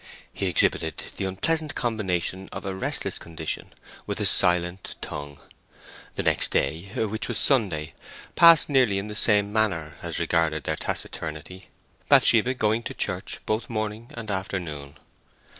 [0.33, 3.71] He exhibited the unpleasant combination of a restless condition
[4.07, 5.39] with a silent tongue.
[6.15, 7.93] The next day, which was Sunday,
[8.35, 11.69] passed nearly in the same manner as regarded their taciturnity,
[12.09, 14.97] Bathsheba going to church both morning and afternoon.